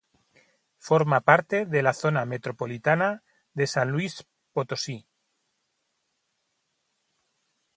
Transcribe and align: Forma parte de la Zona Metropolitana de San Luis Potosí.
Forma 0.79 1.21
parte 1.21 1.67
de 1.67 1.83
la 1.83 1.93
Zona 1.93 2.25
Metropolitana 2.25 3.21
de 3.53 3.67
San 3.67 3.91
Luis 3.91 4.25
Potosí. 4.51 5.05